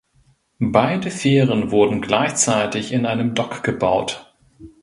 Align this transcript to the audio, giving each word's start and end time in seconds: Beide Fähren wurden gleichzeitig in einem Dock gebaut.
Beide 0.73 1.11
Fähren 1.11 1.69
wurden 1.69 2.01
gleichzeitig 2.01 2.91
in 2.91 3.05
einem 3.05 3.35
Dock 3.35 3.61
gebaut. 3.61 4.33